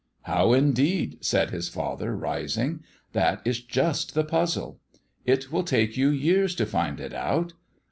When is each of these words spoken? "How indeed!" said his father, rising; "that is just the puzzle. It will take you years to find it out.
"How 0.23 0.53
indeed!" 0.53 1.19
said 1.23 1.51
his 1.51 1.69
father, 1.69 2.15
rising; 2.15 2.83
"that 3.13 3.39
is 3.45 3.61
just 3.61 4.15
the 4.15 4.23
puzzle. 4.23 4.79
It 5.27 5.51
will 5.51 5.61
take 5.63 5.95
you 5.95 6.09
years 6.09 6.55
to 6.55 6.65
find 6.65 6.99
it 6.99 7.13
out. 7.13 7.53